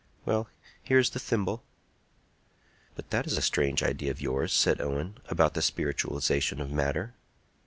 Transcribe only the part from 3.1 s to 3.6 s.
that is a